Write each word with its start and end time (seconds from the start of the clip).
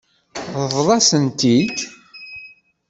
Ṛḍel-asen-tent-id. 0.63 1.77